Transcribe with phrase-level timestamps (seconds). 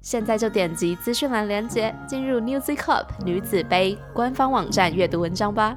[0.00, 5.76] 现在就点击资讯栏链接，进入 Newzy Cup 女子杯官方网站阅读文章吧。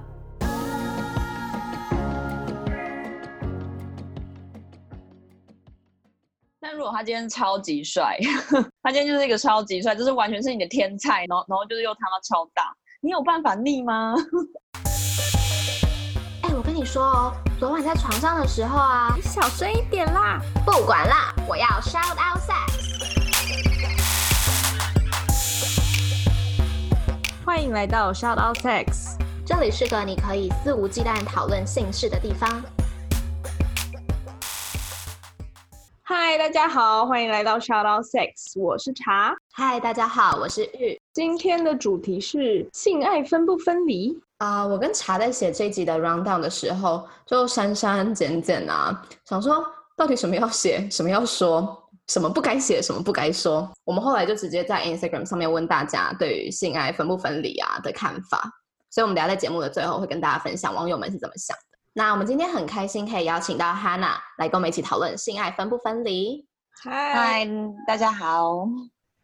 [6.60, 8.18] 但如果他今天超级帅，
[8.84, 14.16] 他今天就是一个超级帅，就是完全是你的天菜，然后然后就是又他妈超大，你有办法逆吗？
[16.44, 20.40] 哎、我跟你说哦，昨晚在床上的时候啊，你小声一点啦！
[20.66, 22.40] 不管啦，我要 shout out
[27.52, 29.18] 欢迎来到 Shout Out Sex。
[29.46, 32.64] 这里是个你可以肆无忌惮讨论性事的地方。
[36.02, 39.36] 嗨，大家好，欢迎来到 Shout Out Sex，我是茶。
[39.52, 40.98] 嗨，大家好，我是玉。
[41.12, 44.18] 今天的主题是性爱分不分离？
[44.38, 49.62] 啊、我跟茶在写这一集的 round down 的时候，就删删减减啊，想说
[49.98, 51.81] 到底什么要写，什么要说，
[52.12, 53.72] 什么不该写，什么不该说。
[53.86, 58.52] 我们后来就直接在 Instagram 上面问大家对于性爱分不分离啊的看法，
[58.90, 61.80] 所以我们等下在节目的最后会跟大家分享网友们是怎么想的。
[61.94, 66.46] 那我们今天很开心可以邀请到 Hannah 来跟我们一起讨论性爱分不分离。
[66.84, 67.50] 嗨，嗨，
[67.88, 68.68] 大家好。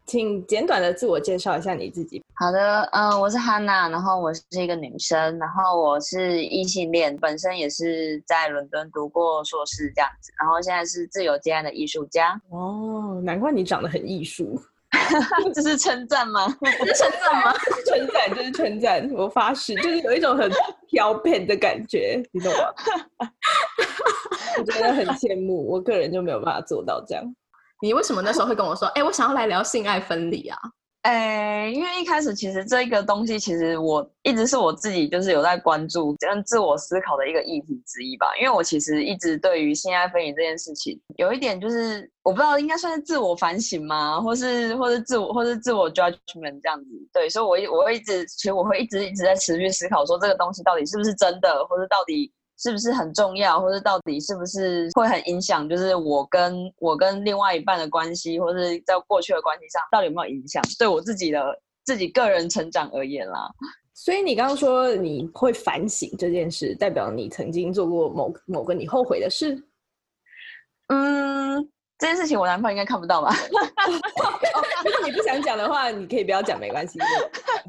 [0.06, 2.24] 请简短的自我介绍一下你自己。
[2.40, 14.56] 好的，嗯、我是 Hanna，然后我是一个女生，然后我是异性恋，本身也是在伦敦读过硕士这样子，然后现在是自由接案的艺术家，哦，难怪你长得很艺术。
[15.52, 16.46] 这是称赞吗？
[16.86, 17.52] 是称赞吗？
[17.84, 20.48] 称赞就是称赞，我发誓，就是有一种很
[20.86, 23.28] 飘配的感觉，你懂吗？
[24.58, 27.24] 我觉得很羡慕，我个人就没有办法做到这样。
[27.82, 30.56] 你为什么那时候会跟我说，哎、我想要来聊性爱分离啊？
[31.08, 38.26] 诶，因为一开始其实这个东西，其实我一直是我自己就是有在关注跟自我思考的一个议题之一吧。
[38.38, 46.90] 因为我其实一直对于性爱分离这件事情，有一点就是我不知道应该算是自我反省吗，或是或是自我或是自我 judgment 这样子。
[47.10, 52.30] 对，所以我一我会一直，其实我会一直一直在持续思考说这个东西到底是不是真的，或者到底。
[52.60, 60.62] 是不是很重要，或者到底是不是会很影响，就是我跟我跟另外一半的关系，或是在过去的关系上，到底有没有影响？
[60.78, 63.48] 对我自己的自己个人成长而言啦，
[63.94, 69.62] 所以你刚刚说你会反省这件事，代表你曾经做过某某个你后悔的事。
[70.88, 71.62] 嗯，
[71.98, 73.32] 这件事情我男朋友应该看不到吧？
[74.84, 76.98] 如果你不想讲的话，你可以不要讲，没关系。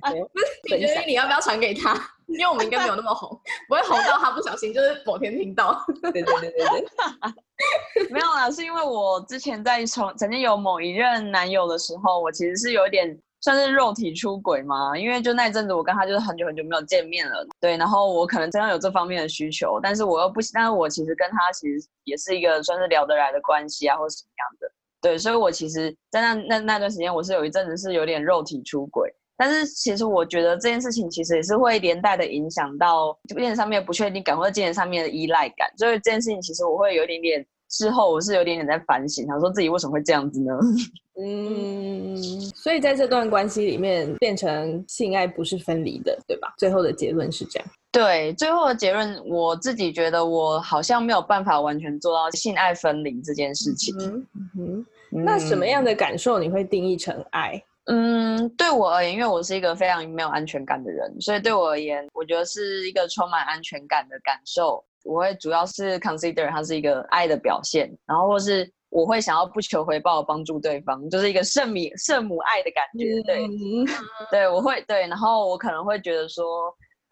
[0.72, 1.96] 你觉得你要不要传给他？
[2.30, 3.30] 因为我们应该没有那么红，
[3.68, 5.84] 不会红到他不小心就是某天听到。
[6.02, 29.14] 对对对对对， 没有啦，是因为我之前在从曾经有某一任男友的时候，我其实是有一点算是肉体出轨嘛，因为就那阵子我跟他就是很久很久没有见面了，对，然后我可能真的有这方面的需求，但是我又不，但是我其实跟他其实也是一个算是聊得来的关系啊，或者什么样的，对，所以我其实，在那那那段时间，我是有一阵子是有点肉体出轨。
[29.40, 40.54] 但是其实我觉得这件事情其实也是会连带的影响到精神上面的不确定感或者精神上面的依赖感，所以这件事情其实我会有一点点事后我是有点点在反省，想说自己为什么会这样子呢？
[41.22, 42.18] 嗯，
[42.56, 46.54] 所以在这段关系里面，变成性爱不是分离的，对吧？
[46.58, 47.70] 最后的结论是这样。
[47.92, 53.96] 对，最后的结论我自己觉得我好像没有办法完全做到性爱分离这件事情。
[54.00, 54.86] 嗯嗯，
[55.26, 57.62] 那什么样的感受你会定义成爱？
[57.92, 64.84] 嗯，对我而言，因为我是一个非常没有安全感的人，所以对我而言，我觉得是一个充满安全感的感受。
[65.04, 73.24] 我会主要是 consider 它是一个爱的表现，然后或是我会想要不求回报帮助对方，就是一个圣母圣母爱的感觉。
[73.24, 73.88] 对，嗯
[74.30, 76.46] 对，我会对，然后我可能会觉得说，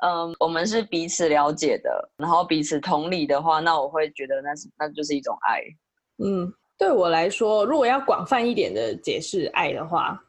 [0.05, 5.61] 嗯，我们是彼此了解的，然后彼此同理的话，那我会觉得那是那就是一种爱。
[6.23, 10.21] 嗯，对我来说，如果要广泛一点的解释爱的话，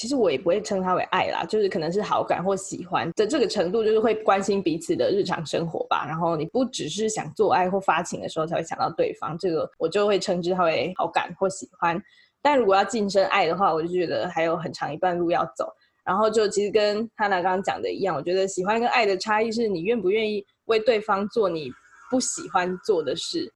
[0.00, 6.06] 其实我也不会称它为爱啦，就是可能是好感或喜欢的这个程度，就是会关心彼此的日常生活吧。
[6.06, 12.02] 然后你不只是想做爱或发情的时候才会想到对方，这个我就会称之它为好感或喜欢。
[12.40, 15.70] 但如果要晋升爱的话，我就觉得还有很长一段路要走。
[16.02, 21.70] 然后就其实跟哈娜刚刚讲的一样，我觉得喜欢跟爱的差异是你愿不愿意为对方做你
[22.10, 23.52] 不喜欢做的事。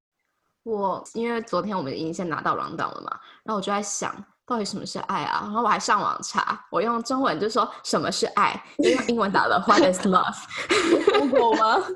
[0.63, 4.15] 我因为昨天我们已经先拿到朗岛了嘛，然后我就在想，
[4.47, 5.41] 到底什么是爱啊？
[5.45, 10.37] 然后我还上网查，我用中文就说什么是爱，就用英文打了 What is love？
[11.33, 11.77] 我吗？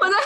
[0.00, 0.18] 我真的，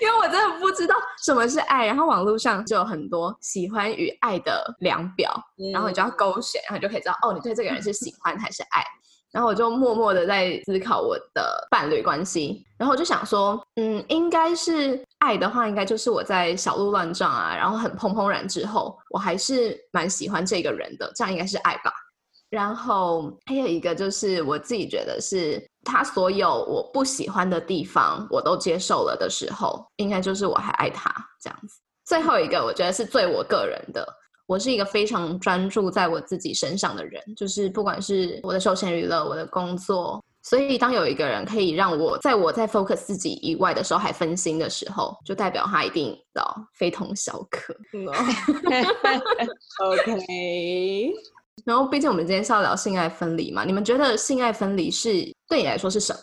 [0.00, 0.94] 因为我真的不知道
[1.24, 5.32] 什么是爱，然后网络上就有很多喜欢与爱的量表，
[5.72, 8.84] 然后你就要勾选，然后你就可以知道哦，你对这个人是喜欢还是爱。
[9.32, 21.92] 然后我就默默的在思考我的伴侣关系，然后我就想说，嗯，应该是爱的话，应该就是我在小鹿乱撞啊，然后很怦怦然之后，我还是蛮喜欢这个人的，这样应该是爱吧。
[22.48, 31.78] 然后还有一个就是我自己觉得是他所有我不喜欢的地方我都接受了的时候，应该就是我还爱他这样子。
[32.04, 34.04] 最后一个我觉得是最我个人的。
[34.50, 47.72] 我是一个非常专注在我自己身上的人，就是不管是我的休闲娱乐、我的工作，所以当有一个人可以让我在我在 focus 自己以外的时候还分心的时候，就代表他一定到非同小可。
[49.84, 51.12] OK。
[51.64, 56.20] 然后，毕竟我们今天是要聊性爱分离嘛，你们觉得性爱分离是对你来说是什么？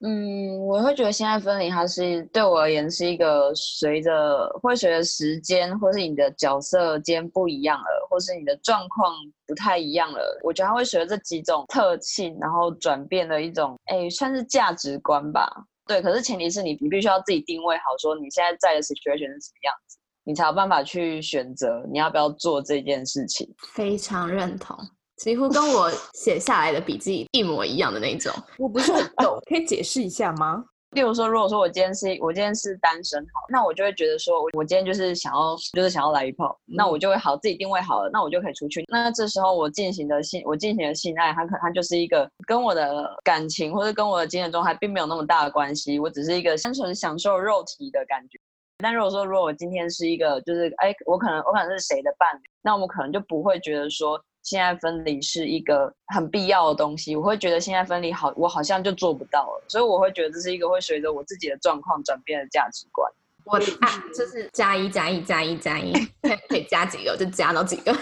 [0.00, 9.12] 嗯，我会觉得现在分离，它是对我而言是一个随着会随着时间，或是你的角色间不一样了，或是你的状况
[9.44, 15.50] 不太一样了，我觉得它会随着这几种特性，然后转变的一种，哎，算是价值观吧。
[15.84, 23.52] 对，可是前提是你你必须要自己定位好，说你现在在的 situation 是什么样子，你才有办法去选择你要不要做这件事情。
[23.74, 24.76] 非常认同。
[25.18, 30.64] 几乎跟我写下来的笔记一模一样的那种，我不是很懂，可以解释一下吗？
[30.92, 38.82] 例如说，如果说我今天是我今天是单身，好，那我就会觉得说，我我今天就是想要就是想要来一炮，那我就会好自己定位好了，那我就可以出去。
[38.88, 48.38] 那这时候我进行的性我进行的性爱，它可它就是一个跟我的感情或者跟我的精神状态并没有那么大的关系，我只是一个单纯享受肉体的感觉。
[48.78, 54.18] 但如果说如果我今天是一个就是哎，我可能我可能是谁的伴侣，那我们可能就不会觉得说。
[54.42, 63.10] 现在分离是一个很必要的东西，我会觉得现在分离好，我好像就做不到了，所以我会觉得这是一个会随着我自己的状况转变的价值观。
[63.44, 65.92] 我就是加一加一加一加一，
[66.48, 67.96] 可以加几个就加到几个。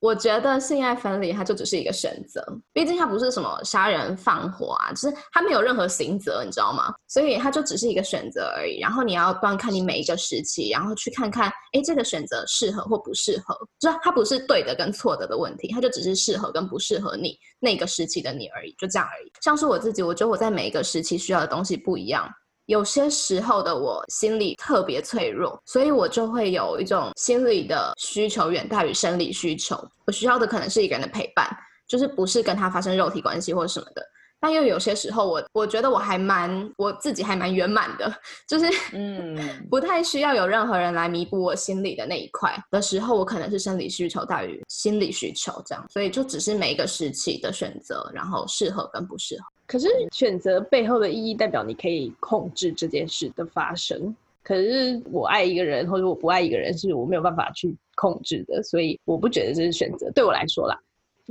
[0.00, 2.42] 我觉得性爱分离，它就只是一个选择，
[2.72, 6.92] 毕竟它不是什么杀人放火啊，就是它没有任何刑责，你知道吗？
[7.06, 8.80] 所以它就只是一个选择而已。
[8.80, 19.30] 然后你要观看你每一个时期，然后去看看，哎，这个选择适合或不适合，就是它不是对的跟错的的问题，它就只是适合跟不适合你那个时期的你而已，就这样而已。
[19.42, 22.26] 像是我自己，我觉得我在每一个时期需要的东西不一样。
[22.70, 29.76] 有些时候的我心理特别脆弱，所以我就会有一种心理的需求远大于生理需求。
[30.06, 31.50] 我需要的可能是一个人的陪伴，
[31.88, 34.00] 就是不是跟他发生肉体关系或者什么的。
[34.40, 38.12] 但又有些时候，我我觉得我还蛮我自己还蛮圆满的，
[38.48, 39.36] 就是嗯，
[39.70, 45.84] 不太需要有任何人来弥补我心里的那一块的时候，我可能是生理需求大于心理需求这样。
[45.90, 49.44] 所以就只是每一个时期的选择，然后适合跟不适合。
[49.66, 54.14] 可是选择背后的意义，代表你可以控制这件事的发生。
[54.42, 60.10] 可是我爱一个人，或者我不爱一个人，是我没有办法去控制的，所以我不觉得这是选择。
[60.12, 60.76] 对我来说啦，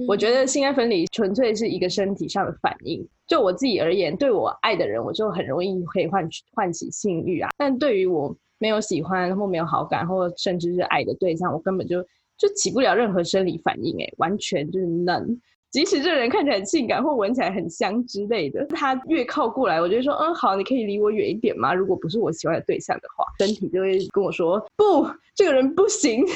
[0.07, 3.05] 我觉得性爱分离纯粹是一个身体上的反应。
[3.27, 7.49] 就我自己而言，对我爱的人，我就很容易可以唤唤起性欲啊。
[7.57, 12.01] 但对于我没有喜欢或没有好感，或甚至是爱的对象，我根本就
[12.37, 15.39] 就起不了任何生理反应，哎，完全就是能。
[15.71, 21.75] 即使这个人看起来很性感或闻起来很香之类的，他越靠过来，我就说，嗯，好，你可以离我远一点吗？
[21.75, 26.25] 如果不是我喜欢的对象的话，身体就会跟我说，不，这个人不行。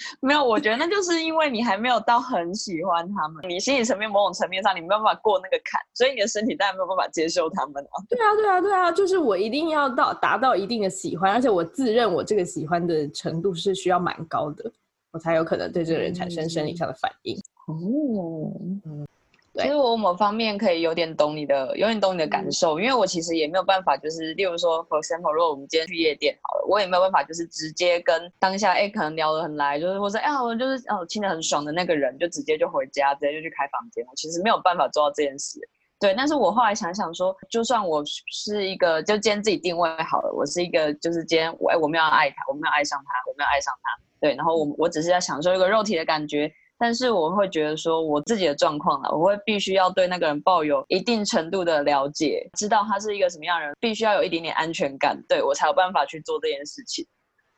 [0.20, 7.94] 没有，我觉得那就是因为你还没有到很喜欢他们，你心理层面某种层面上你没有办法过那个坎，所以你的身体当然没有办法接受他们啊。
[8.08, 14.70] 对啊，对啊，对啊，就是我一定要到达到一定的喜欢，而且我自认我这个喜欢的程度是需要蛮高的。
[15.10, 17.34] 我才有可能对这个人产生生理上的反应
[17.66, 18.52] 哦。
[18.84, 19.06] 嗯，
[19.54, 34.04] 其实我某方面可以有点懂你的，有点懂你的感受，因为我其实也没有办法，就是例如说，for example，如果我们今天去夜店好了，我也没有办法，就是直接跟当下哎可能聊得很来，就是或者哎我就是哦亲得很爽的那个人，就直接就回家，直接就去开房间。
[34.06, 35.58] 我其实没有办法做到这件事。
[36.00, 43.90] 对，但是我后来想想说，就算我是一个，就今天自己定位好了，我是一个，就是今天我哎我们要爱他，我们要爱上他，我们要爱上他。
[44.20, 57.04] 对，然后我我只是在享受一个肉体的感觉，但是我会觉得说我自己的状况啊，我会必须要对那个人抱有一定程度的了解，知道他是一个什么样的人，必须要有一点点安全感，对我才有办法去做这件事情。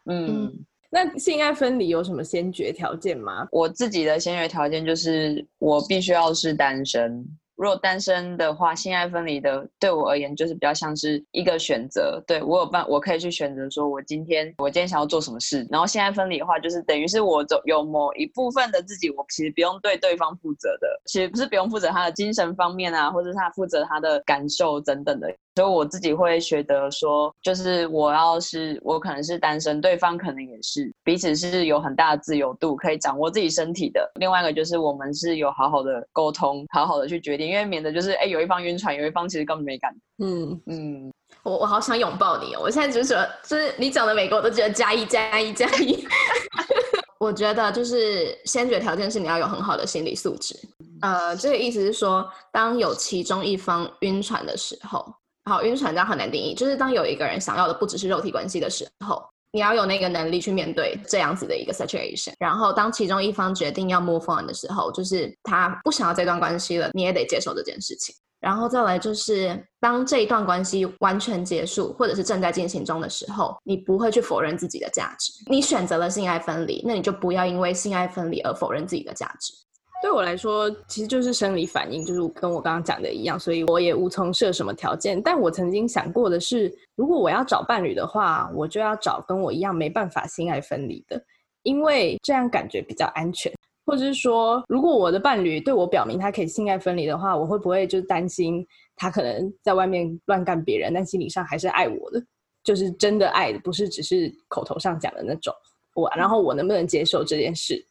[0.07, 0.51] 嗯，
[0.91, 3.47] 那性爱分离有什么先决条件吗？
[3.53, 7.25] 我自己的先决条件就是我必须要是单身。
[7.61, 15.67] 如果单身的话，性爱分离的对我而言就是比较像是一个选择，对我有办，我可以去选择说我今天我今天想要做什么事。
[15.71, 25.31] 然后性爱分离的话，就是等于是我有有某一部分的自己，我其实不用对对方负责的，其实不是不用负责他的精神方面啊，或者是他负责他的感受等等的。
[25.57, 34.11] 所以我自己会觉得说，就是我要是我可能是单身，对方可能也是，彼此是有很大的自由度，可以掌握自己身体的。
[34.21, 39.95] 另外一个就是我们是有好好的沟通，好好的去决定，因为免得就是哎有一方晕船，有一方其实根本没感。
[40.23, 42.61] 嗯，嗯， 我我好想拥抱你哦！
[42.63, 46.05] 我现在就是说，就是你讲的每个我都觉得加一加一加一。
[47.19, 50.57] 我觉得就是先决条件是你要有很好的心理素质。
[51.03, 55.05] 呃，这个意思是说，当有其中一方晕船的时候，
[55.45, 62.33] 好，晕船这样很难定义，就是当有一个人想要的不只是肉体关系的时候，你要有那个能力去面对这样子的一个 situation。
[62.39, 68.15] 然后，当其中一方决定要 move on 的时候，就是他不想要这段关系了，你也得接受这件事情。
[68.39, 75.33] 然后再来就是，当这一段关系完全结束，或者是正在进行中的时候，你不会去否认自己的价值。
[75.47, 79.53] 你选择了性爱分离，那你就不要因为性爱分离而否认自己的价值。
[80.03, 85.21] 对我来说，其实就是生理反应，就是跟我刚刚讲的一样，所以我也无从设什么条件。
[85.21, 91.23] 但我曾经想过的是，如果我要找伴侣的话，我就要找跟我一样没办法性爱分离的，
[91.65, 93.53] 因为这样感觉比较安全。
[93.87, 98.65] 或者是说，如果我的伴侣对我表明他可以性爱分离的话，我会不会就担心
[98.95, 102.23] 他可能在外面乱干别人，但心理上还是爱我的，
[102.63, 105.53] 就是真的爱的，不是只是口头上讲的那种。
[105.95, 107.85] 我然后我能不能接受这件事？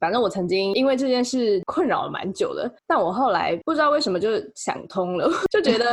[0.00, 5.86] 反正我曾经因为这件事困扰了蛮久的，但我后来不知道为什么就想通了， 就觉得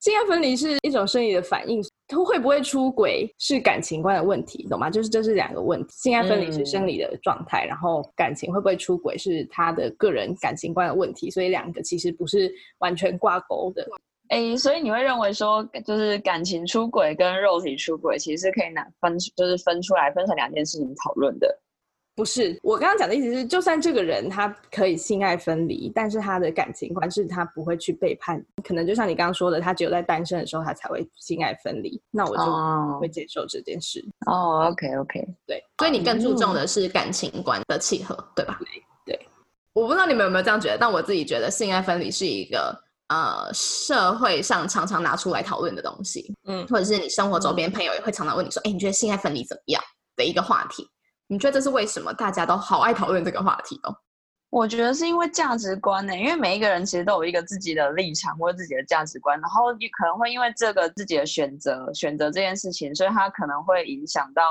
[0.00, 4.88] 性爱分离是一种生理的反应，他会不会出轨是感情观的问题，懂吗？
[4.88, 13.84] 就是这是两个问题，性爱分离是生理的状态，然后感情会不会出轨是他的个人感情观的问题，所以两个其实不是完全挂钩的。
[14.28, 21.58] 哎，所以你会认为说，就是感情出轨跟肉体出轨其实是可以拿分，就是分出来分成两件事情讨论的。
[22.16, 34.02] 不是，我刚刚讲的意思是，就算这个人他可以性爱分离，但是他的感情观是他不会去背叛，可能就像你刚刚说的，他只有在单身的时候他才会性爱分离，那我就哦会接受这件事。
[34.26, 38.58] 哦，OK OK，对，所以你更注重的是感情观的契合，对吧？
[39.04, 39.28] 对，
[39.74, 42.74] 我不知道你们有没有这样觉得，但我自己觉得性爱分离是一个
[43.08, 49.82] 呃社会上常常拿出来讨论的东西，嗯，或者是你生活周边朋友也会常常问你说，哎、你觉得性爱分离怎么样
[50.16, 50.88] 的一个话题？
[51.28, 53.96] 你觉得这是为什么大家都好爱讨论这个话题哦？
[54.50, 64.42] 我觉得是因为价值观呢、因为每一个人其实都有一个自己的立场或者自己的价值观，然后你可能会因为这个自己的选择，选择这件事情，所以他可能会影响到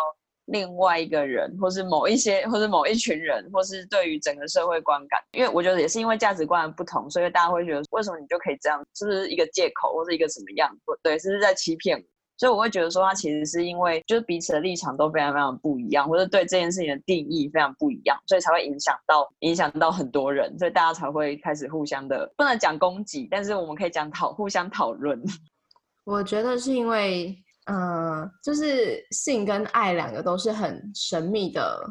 [0.47, 5.19] 另外一个人，或是某一些，或是某一群人，或是对于整个社会观感。
[5.31, 10.69] 因为我觉得也是因为价值观的不同，所以大家会觉得为什么你就可以这样，是不是一个借口，或是一个什么样？
[10.85, 12.03] 不对，是不是在欺骗我？
[12.37, 25.21] 所以我会觉得说，他其实是因为就是彼此的立场都非常非常不一样，或者对这件事情的定义非常不一样，所以才会影响到影响到很多人，所以大家才会开始互相的不能讲攻击，但是我们可以讲讨互相讨论。
[26.05, 31.83] 我觉得是因为，嗯、就是性跟爱两个都是很神秘的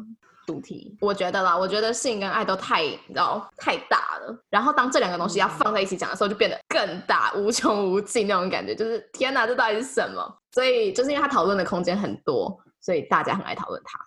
[0.45, 0.97] 主题。
[1.01, 4.37] 我觉得啦，我觉得性跟爱都太，你知道，太大了。
[4.49, 10.37] 然后当这两个东西要放在一起讲的时候，就变得更大，无穷无尽那种感觉，就是天哪，这到底是什么？
[10.51, 13.99] 所以就是因为他讨论的空间很多，所以大家很爱讨论它。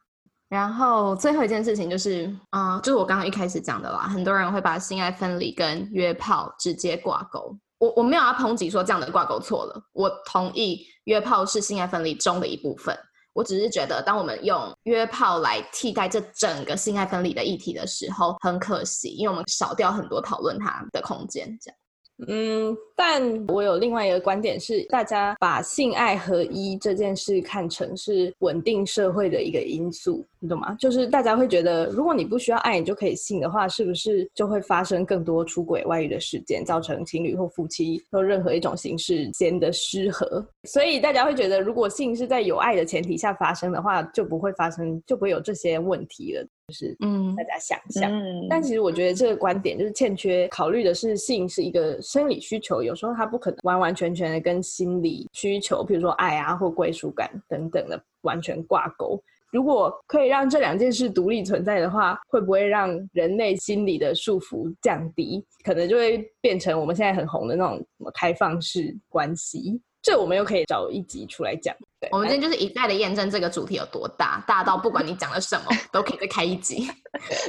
[0.49, 7.55] 然后最后一件事情就是，嗯、就是我刚刚一开始讲的啦，很多人会把性爱分离跟约炮直接挂钩。
[7.79, 12.99] 我我没有要抨击说这样的挂钩错了，我同意约炮是性爱分离中的一部分。
[13.39, 21.57] 我只是觉得，当我们用约炮来替代这整个性爱分离的议题的时候，很可惜，因为我们少掉很多讨论它的空间。
[21.63, 21.79] 这样，
[22.27, 30.75] 嗯，但我有另外一个观点是，大家把性爱合一这件事看成是稳定社会的一个因素，你懂吗？
[30.81, 40.45] 就是大家会觉得，如果你不需要爱，你就可以性的话，是不是就会发生更多出轨、外遇的事件，造成情侣或夫妻或任何一种形式间的失和？
[40.65, 46.45] 所以大家会觉得，如果性是在有爱的前提下发生的话，就不会发生，就不会有这些问题了。
[46.69, 48.13] 就是嗯大家想象。
[48.13, 59.21] 嗯但其实我觉得这个观点就是欠缺考虑的是，性是一个生理需求，有时候它不可能完完全全的跟心理需求，比如说爱啊或归属感等等的完全挂钩。
[59.51, 65.43] 如果可以让这两件事独立存在的话，会不会让人类心理的束缚降低？
[65.65, 69.81] 可能就会变成我们现在很红的那种什么开放式关系。
[70.09, 71.77] 这我们又可以找一集出来讲。
[72.01, 76.89] 对，我们今天就是一再的验证这个主题有多大，大到不管你讲了什么， 都可以再开一集。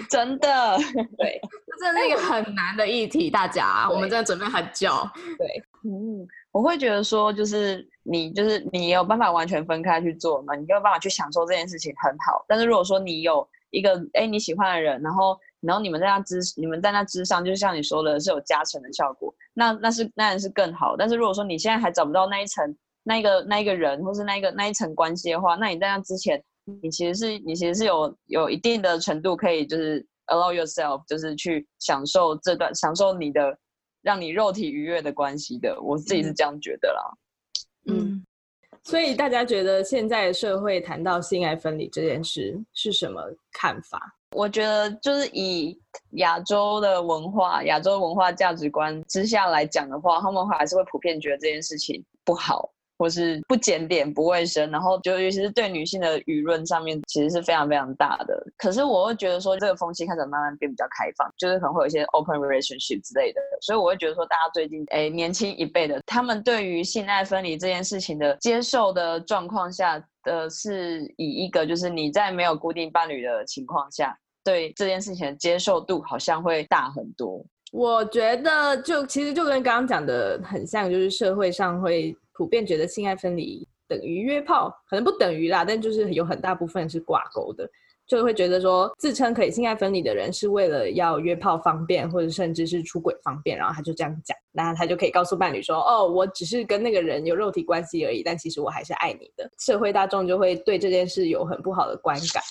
[0.09, 0.77] 真的，
[1.17, 1.39] 对，
[1.79, 4.91] 这是一个很难的议题，大家，我们真的准备很久。
[5.85, 12.43] 嗯，我会觉得说，就是你就是你有办法完全分开去做嘛，你没有办法去享受这件事情很好。
[12.45, 20.95] 但是如果说你有一个哎你喜欢的人，然后然后你们在那之你们在那之上，就像你说的是有加成的效果，那那是那然是更好。
[20.97, 26.41] 但是如果说你现在还找不到那一层那一个那一个人，或是那一个那一层关系的话，那你在那之前，
[26.81, 33.57] 你其实是你其实是有有一定的程度可以就是 allow yourself，就是去享受这段享受你的
[34.01, 35.81] 让你肉体愉悦的关系的。
[35.81, 37.01] 我自己是这样觉得啦。
[37.87, 38.23] 嗯，
[38.83, 43.21] 所以大家觉得现在社会谈到性爱分离这件事是什么
[43.51, 43.99] 看法？
[44.35, 45.75] 我觉得就是以
[46.11, 52.69] 亚洲的文化、亚洲文化价值观之下来讲的话，他们还是会普遍觉得这件事情不好，
[52.99, 58.45] 或是不检点、不卫生，然后就尤其是对女性的舆论上面，其实是非常非常大的。
[58.57, 63.41] 可是我会觉得说，这个风气开始慢慢变比较开放，就是可能会有一些 open relationship 之类的。
[63.61, 70.03] 所以我会觉得说，大家最近哎年轻一辈的，他们对于性爱分离这件事情的接受的状况下。
[70.21, 74.13] 的是以一个就是你在没有固定伴侣的情况下，
[74.43, 77.41] 对这件事情的接受度好像会大很多。
[77.71, 87.69] 我觉得就其实就跟刚刚讲的很像，就是社会上会普遍觉得性爱分离等于约炮，可能不等于啦，但就是有很大部分是挂钩的。
[88.07, 99.51] 就会觉得说，自称可以性爱分离的人是为了要约炮方便，或者甚至是出轨方便，然后他就这样讲，那他就可以告诉伴侣说，哦，我只是跟那个人有肉体关系而已，但其实我还是爱你的。
[99.59, 102.41] 社会大众就会对这件事有很不好的观感。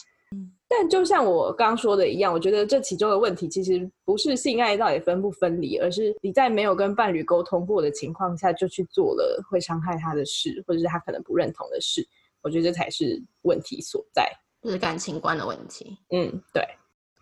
[0.69, 12.07] 但就像我刚刚说的一样，我觉得这其中的问题其实不是性爱到底分不分离，而是你在没有跟伴侣沟通过的情况下就去做了会伤害他的事，或者是他可能不认同的事。
[12.43, 14.31] 我觉得这才是问题所在。
[14.63, 15.97] 就是感情观的问题。
[16.11, 16.63] 嗯，对。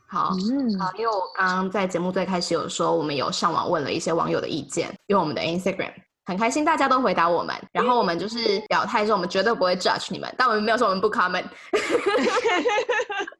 [0.08, 5.92] 好，嗯，好，因为我刚刚在节目最开始有说，我们有上网问了一些网友的意见，用我们的 Instagram，
[6.24, 7.54] 很开心大家都回答我们。
[7.72, 11.44] 然后我们就是表态说，我们绝对不会 judge 你们，但我们没有说我们不 comment。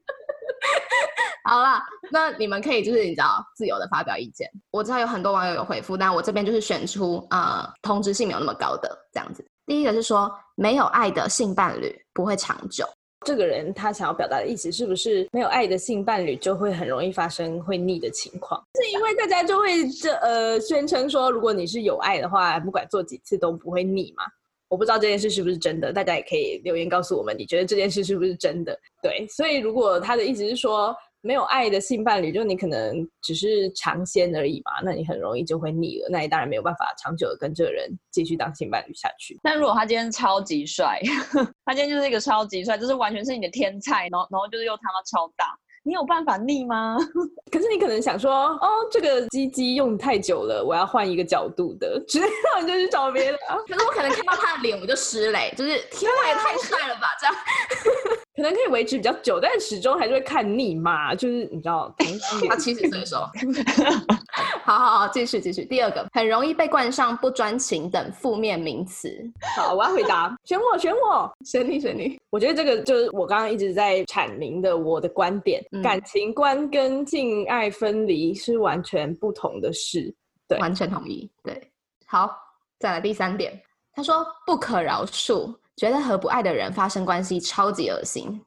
[1.44, 1.80] 好了，
[2.10, 4.50] 那你们可以就是你知道自由的发表意见。
[4.72, 9.44] 我知道有很多网友有回复，但我这边就是选出呃通知性没有那么高的这样子。
[9.66, 12.84] 第一个是说，没有爱的性伴侣不会长久。
[13.24, 18.62] 这个人他想要表达的意思是不是没有爱的性伴侣就会很容易发生会腻的情况？
[18.74, 24.24] 是因为大家就会这呃宣称说，如果你是有爱的话，不管做几次都不会腻嘛？
[24.68, 28.78] 我不知道这件事是不是真的，大家也可以留言告诉我们，你觉得这件事是不是真的？
[29.02, 30.94] 对，所以如果他的意思是说。
[31.22, 39.36] 没有爱的性伴侣，就你可能只是尝鲜而已嘛，那你很容易就会腻了，那你当然没有办法长久的跟这个人继续当性伴侣下去。
[39.42, 41.00] 但如果他今天超级帅，
[41.66, 45.46] 他今天就是一个超级帅，就是完全是你的天菜，然后然后就是又他妈超大。
[45.86, 46.96] 你有办法腻吗？
[47.52, 52.26] 可是你可能想说，哦，这个鸡鸡用太久了，我要换一个角度的， 直接
[52.60, 53.38] 你就去找别的。
[53.68, 57.34] 可是我可能看到他的脸我就失了，就是天哪，也太帅了吧，这样
[58.36, 61.92] 可能可以维持比较久，但始终还是会看腻嘛，就是你知道，
[62.48, 63.26] 他七十岁的时候。
[64.62, 65.64] 好好好，继续继续。
[65.64, 69.08] 第二个，很容易被冠上不专情等负面名词。
[69.56, 72.18] 好，我要回答，选我，选我，选你，选你。
[72.30, 80.12] 我觉得这个就是我刚刚一直在阐明的我的观点，感情观跟性爱分离是完全不同的事。
[80.48, 81.30] 对，完全同意。
[81.42, 81.70] 对，
[82.04, 82.36] 好，
[82.78, 83.58] 再来第三点，
[83.94, 88.42] 他说不可饶恕，觉得和不爱的人发生关系超级恶心。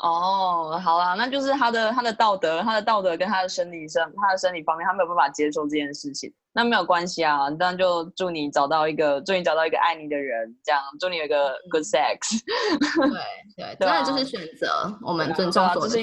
[0.00, 6.32] 哦，好啦，那就是他的他的道德，他的道德跟他的生理上，他的生理方面，他没有办法接受这件事情。
[6.52, 12.40] 那没有关系啊，那就祝你找到一个，祝你找到一个爱你的人，这样祝你有一个 good sex。
[13.56, 15.96] 对对，真的就是选择，我们尊重所是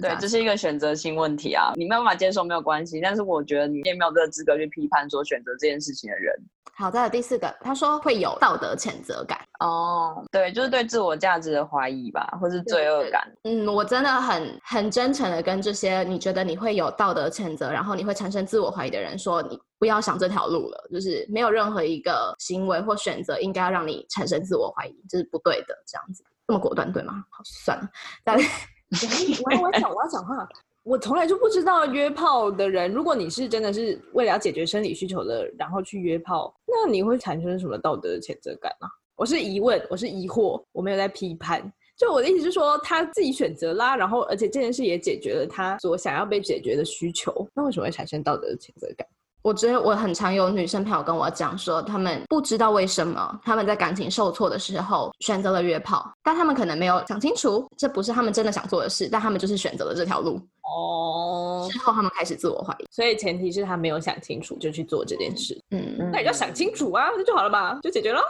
[0.00, 6.34] 对，这是一个选择性问题啊，你没有办法接受没有关系，但是我觉得你也没有这个资格去批判说选择这件事情的人。
[6.76, 9.38] 好再有，第四个，他说会有道德谴责感。
[9.60, 13.30] 哦，对，就是对自我价值的怀疑吧，或是罪恶感。
[13.44, 25.74] 嗯，我真的很很真诚的跟这些你觉得你会有道德谴责，然后你会产生自我怀疑的人说，你不要想这条路了，就是没有任何一个行为或选择应该要让你产生自我怀疑，这是不对的。
[25.86, 27.24] 这样子这么果断，对吗？
[27.30, 27.88] 好，算了，
[28.24, 28.42] 再来，
[29.58, 30.46] 我我要讲我要讲话。
[30.82, 38.86] 我从来就不知道约炮的人，如果你是真的是为了要解决生理需求的，然后去约炮，那你会产生什么道德的谴责感呢？
[39.16, 41.72] 我是疑问，我是疑惑，我没有在批判。
[41.96, 49.06] 就我的意思是说，他自己选择啦，然后而且这件事也解决了他所想要被解决的需求，那为什么会产生道德的谴责感？
[49.44, 60.40] 我觉得我很常有女生朋友跟我讲说，他们不知道为什么他们在感情受挫的时候选择了约炮，但他们可能没有想清楚，这不是他们真的想做的事，但他们就是选择了这条路。
[60.62, 62.86] 哦，之后他们开始自我怀疑。
[62.90, 68.22] 所以前提是他没有想清楚就去做这件事，嗯，那你就要想清楚啊，那就好了吧，就解决了。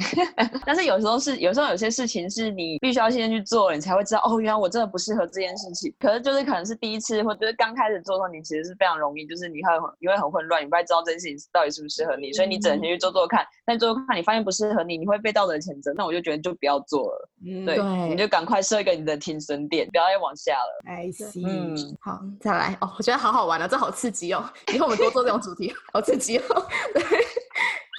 [0.66, 5.92] 但是有时候是，有时候有些事情是你必须要先去做了，你才会知道哦，原来我真的不适合这件事情。
[5.98, 13.44] 可是就是可能是第一次，或者是刚开始做的时候，你其实是非常容易，就是你会很你会很混乱，你不太知道这件事情到底适不适合你，所以你只能先去做做看。
[13.64, 17.28] 但做做看，你发现不适合你，你会被道德谴责，那我就觉得就不要做了。
[17.46, 20.82] 嗯对，对你就赶快设一个你的停损点，不要再往下了。
[20.86, 21.46] ，I see。
[21.46, 24.44] 嗯，好，再来哦，我觉得好好玩哦，这好刺激哦！
[24.74, 26.66] 以后我们多做这种主题， 好刺激哦。
[26.94, 27.02] 对，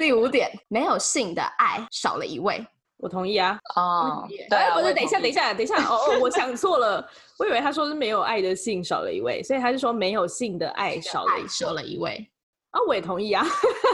[0.02, 2.66] 第五点，没有性的爱少了一位。
[2.98, 3.60] 我同意啊。
[3.76, 5.32] 哦哎不是，等一下，等一。
[5.32, 12.28] 下，等一下，哦哦，我想错了，我以为他说是没有爱的性少了一位，所以他是说没有性的爱少了少了一位，
[12.72, 13.46] 啊，我也同意啊。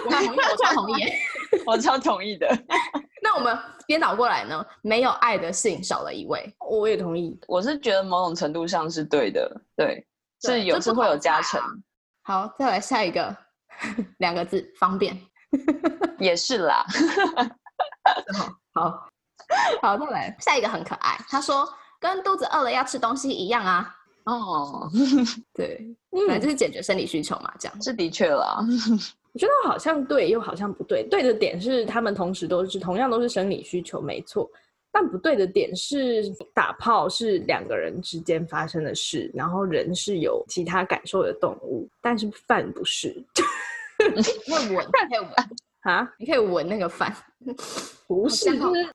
[0.06, 1.13] 我同意，我超同意耶。
[1.67, 2.48] 我超同意的。
[3.22, 4.65] 那我们颠倒过来呢？
[4.82, 7.38] 没有爱的性少了一位，我也同意。
[7.50, 10.08] 我是觉得某种程度上是对的，对，
[10.41, 11.67] 对是有是会有加成，啊
[12.48, 13.36] 好，再来下一个，
[14.20, 15.20] 两个字，方便。
[16.20, 16.86] 也是啦。
[18.74, 19.10] 好，
[19.82, 21.18] 好，再来下一个很可爱。
[21.30, 21.68] 他说
[22.00, 23.94] 跟肚子饿了要吃东西一样啊。
[24.26, 24.90] 哦，
[25.54, 25.96] 对，
[26.28, 27.82] 反正就是解决生理需求嘛，这样。
[27.82, 28.60] 是的确啦。
[29.34, 31.08] 我觉得好像对，又好像不对。
[31.10, 34.50] 对的点是他们同时都是同样都是生理需求，没错。
[34.92, 43.24] 但不对的点是，打炮是两个人之间发生的事，然后人是有其他感受的动物，但是饭不是
[44.74, 45.34] 闻，你可以闻，
[45.84, 47.15] 啊，你可以闻那个饭。
[48.08, 48.50] 不是，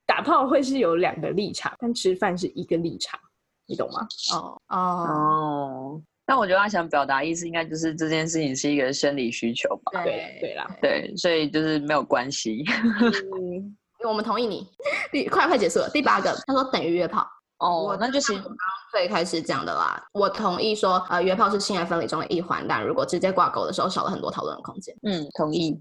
[0.07, 3.18] 打炮会是有两个立场，但吃饭是一个立场，
[3.66, 4.07] 你懂吗？
[4.35, 10.03] 哦哦，哦，但我觉得他想表达意思应该就是这件事情是一个生理需求吧？
[10.05, 12.64] 对对啦，对，所以就是没有关系。
[13.38, 13.77] 嗯，
[14.09, 14.66] 我们同意你。
[15.11, 17.27] 第快快结束了，第八个，他说等于约炮。
[17.62, 18.42] 哦，那就其实
[18.90, 24.94] 最开始讲的啦，我同意说，呃，约炮是性爱分离中的一环，但如果直接挂钩的时候，少了很多讨论的空间。
[25.03, 25.81] 嗯同意。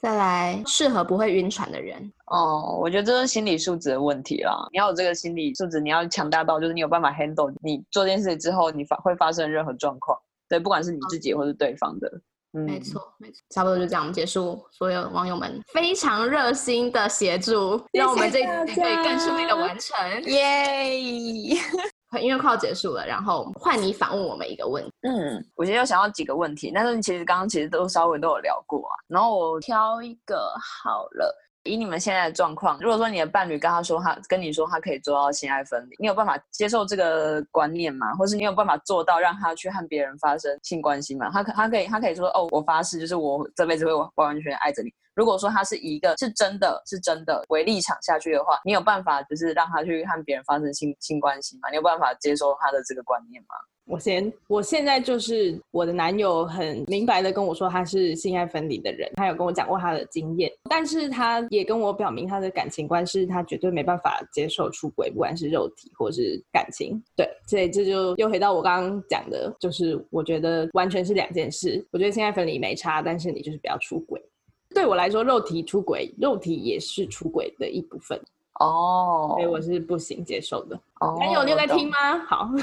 [0.00, 4.54] 再来，适合不会晕船的人，哦，我觉得这是心理素质的问题啦。
[4.72, 10.16] 你要有这个心理素质，你要强大到就是你有办法 handle 你做这件事之后，你发会发生任何状况。
[10.48, 12.08] 对，不管是你自己或是对方的。
[12.52, 12.80] 嗯，没。
[12.80, 14.64] 错，没错，差不多就这样，我们结束。
[14.70, 20.22] 所有网友们非常热心的协助，让我们这一集可以更顺利的完成。
[20.24, 20.98] 耶！
[22.22, 24.90] 因为快要结束了，然后换你反问我们一个问题。
[25.02, 28.96] 嗯，我其实有想到几个问题，但是其实刚刚其实都稍微都有聊过啊。
[29.08, 30.50] 然后我挑一个
[30.82, 31.36] 好了。
[31.68, 38.12] 以你们现在的状况，如果说你的伴侣跟他说他跟你说他可以做到性爱分离，你有办法接受这个观念吗？
[38.14, 41.30] 或是你有办法做到让他去和别人发生性关系吗？
[41.32, 44.92] 他可他可以他可以说哦，我发誓，就是我这辈子会完完全全爱着你。
[45.18, 51.68] 如果说他是一个是真的是真的为立场下去的话，你有办法就是让他去和别人发生性性关系吗？
[51.70, 53.48] 你有办法接受他的这个观念吗？
[53.86, 67.02] 我先，我现在就是我的男友很明白的跟我说他是性爱分离的人，他有跟我讲过他的经验，但是他也跟我表明他的感情观是他绝对没办法接受出轨，不管是肉体或是感情。
[67.16, 71.84] 对，所以这就又回到我刚刚讲的，就是我觉得完全是两件事。
[71.90, 74.22] 我觉得性爱分离没差，但是你就是不要出轨。
[74.78, 78.16] 对我来说，肉体出轨，肉体也是出轨的一部分，
[78.60, 80.76] 哦所以我是不行接受的。
[81.00, 81.96] 哦男友，你有在听吗？
[82.28, 82.48] 好。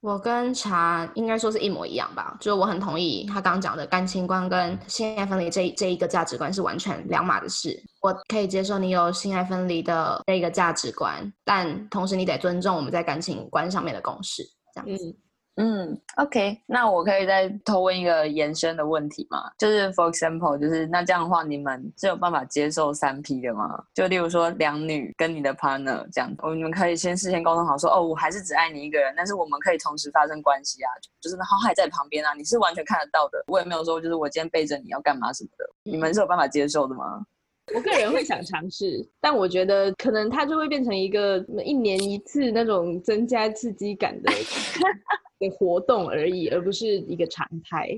[0.00, 7.82] 我跟茶应该说是一模一样吧，就是我很同意他刚刚讲的感情观跟性爱分离这一这一个价值观是完全两码的事。
[8.02, 14.42] 我可以接受你有性爱分离的这一个价值观，但同时你得尊重我们在感情观上面的共识，
[14.74, 15.06] 这样子。
[15.06, 15.16] 嗯，
[15.56, 19.52] 嗯，OK，那我可以再偷问一个延伸的问题吗？
[19.56, 23.80] 就是 for example，就是那这样的话，你们是有办法接受三 P 的吗？
[23.94, 30.90] 就例如说两女跟你的 partner 这样，哦，你们可以先事先沟通好说，哦，我还是只爱你一个人，但是我们可以同时发生关系啊，
[31.20, 37.24] 就是好还在旁边啊，你是完全看得到的，我也没有说就是我今天背着你要干嘛什么的，你们是有办法接受的吗？
[37.74, 44.30] 我个人会想尝试，但我觉得可能它就会变成一个一年一次那种增加刺激感的
[45.48, 47.88] 的活动而已，而不是一个常态。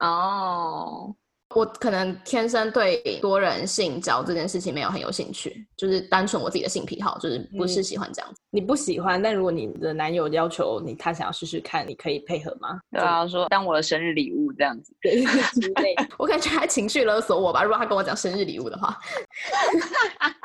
[0.00, 1.14] 哦，
[1.54, 8.40] 我可能天生对多人性交这件事情没有很有兴趣，就是单纯我自己的性癖好，就是不是喜欢这样子。
[8.50, 12.80] 你不喜欢，但如果你的男友要求你，他想要试试看，你可以配合吗？
[12.90, 14.92] 对啊，说当我的生日礼物这样子。
[15.00, 15.94] 对之类。
[16.18, 18.98] 我感觉他情绪勒索我吧，如果他跟我讲生日礼物的话。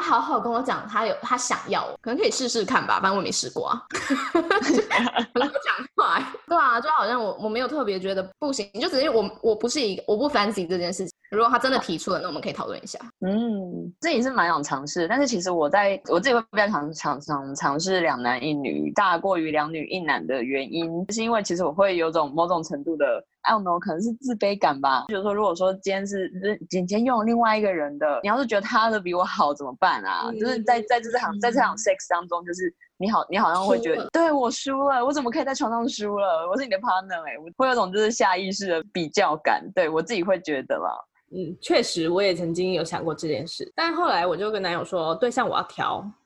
[0.00, 3.82] 好好跟我讲，他有他想要，可能可以试试看吧，反正我没试过啊。
[4.32, 11.10] 很好讲话，对啊，就好像我我没有特别觉得不行，就只是我我不是一个我不 fancy 这件事情。
[11.30, 12.98] 如果他真的提出了，那我们可以讨论一下。
[13.20, 23.04] 嗯，这也是蛮想尝试，但是其实我在我自己会比较常常常尝试两男一女大过于两女一男的原因，是因为其实我会有种某种程度的
[23.48, 25.06] ，I don't know，可能是自卑感吧。
[25.08, 30.30] 就是说，如果说今天是就是今天用另外一个人的，你要是觉得他的比我好怎么办啊？
[30.38, 36.46] 就是在在这场在这场 sex 当中，就是你好你好像会觉得，对我输了，我怎么可以在床上输了？
[36.48, 40.90] 我是你的 partner 哎、我会有种就是下意识的比较感，对我自己会觉得啦。
[41.30, 46.17] 嗯，确实，我也曾经有想过这件事，但后来我就跟男友说，对象我要挑，那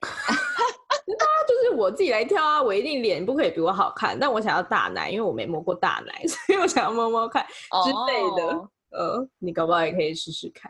[1.48, 7.44] 就是我自己来挑啊，我一定脸不可以比我好看，但我想要大奶，因为我没摸过大奶， 所以我想要摸摸看
[7.84, 8.56] 之类的。
[8.56, 10.68] 哦呃，你搞不好也可以试试看。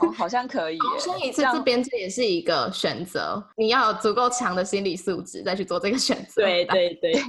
[0.00, 0.80] 哦，好像可以耶。
[1.00, 6.42] 重申一次，这这边这也是一个选择，你要有足够强的心理素质再去做这个选择。
[6.42, 7.22] 对对对对，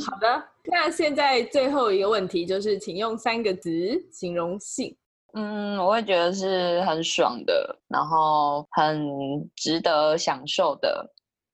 [0.00, 0.42] 好的。
[0.64, 3.70] 那现在最后一个问题就是，请用三个字
[4.10, 4.96] 形容性。
[5.34, 9.08] 嗯，我会觉得是很爽的，然后很
[9.56, 11.10] 值得享受的，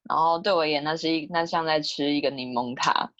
[0.08, 3.10] 然后对我而言，那是一那像在吃一个柠檬塔。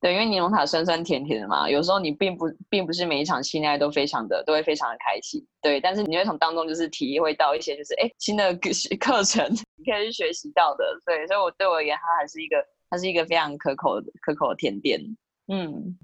[0.00, 8.54] 对，因为柠檬塔酸酸甜甜的嘛，有时候你并不并不是每一场性爱都非常的都会非常的开心，对，但是你会从当中就是体会到一些就是哎新的
[9.00, 9.44] 课程，
[9.76, 15.00] 你可以去学习到的，对，所以我对我而言，它还是一个它是一个非常可口的可口的甜点，
[15.48, 15.98] 嗯，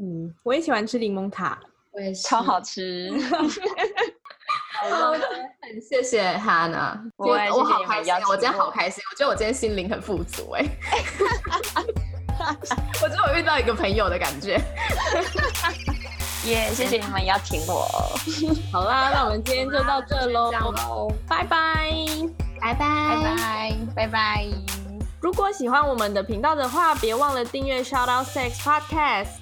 [0.00, 1.60] 嗯，我也喜欢吃柠檬塔。
[1.92, 3.10] 我也是超好吃。
[4.82, 5.20] 好的，
[5.62, 10.64] 很谢谢 Hannah，我我谢谢你们好开心我今天好开心，我觉得我今天心灵很富足哎，
[13.02, 14.60] 我觉得我遇到一个朋友的感觉。
[16.46, 17.86] 耶谢谢你们邀请我。
[18.72, 20.50] 好啦，那我们今天就到这喽，
[21.28, 21.92] 拜拜。
[22.60, 24.46] 拜拜拜拜，拜拜。
[25.20, 29.41] 如果喜欢我们的频道的话，别忘了订阅 Shout Out Sex Podcast。